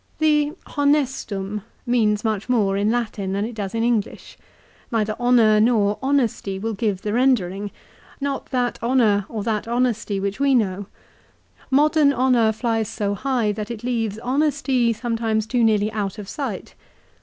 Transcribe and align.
The" 0.17 0.53
honestum" 0.77 1.61
means 1.95 2.23
much 2.23 2.49
more 2.49 2.75
in 2.75 2.89
Latin 2.89 3.33
than 3.33 3.45
it 3.45 3.53
does 3.53 3.75
in 3.75 3.83
English. 3.83 4.35
Neither" 4.91 5.15
honour" 5.19 5.59
nor" 5.61 5.99
honesty" 6.01 6.57
will 6.59 6.73
give 6.73 7.03
the 7.03 7.13
rendering, 7.13 7.69
not 8.19 8.47
that 8.47 8.79
honour 8.81 9.27
or 9.29 9.43
that 9.43 9.67
honesty 9.67 10.19
which 10.19 10.39
we 10.39 10.55
know. 10.55 10.87
Modern 11.69 12.11
honour 12.13 12.51
flies 12.51 12.87
so 12.89 13.13
high 13.13 13.51
that 13.51 13.69
it 13.69 13.83
leaves 13.83 14.17
honesty 14.17 14.91
sometimes 14.91 15.45
too 15.45 15.63
nearly 15.63 15.91
out 15.91 16.17
of 16.17 16.27
sight. 16.27 16.73